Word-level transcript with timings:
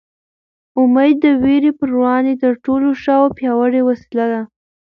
امېد 0.81 1.15
د 1.23 1.25
وېرې 1.43 1.71
په 1.79 1.85
وړاندې 1.99 2.33
تر 2.43 2.53
ټولو 2.65 2.87
ښه 3.01 3.13
او 3.21 3.27
پیاوړې 3.37 3.81
وسله 3.83 4.25
ده. 4.31 4.41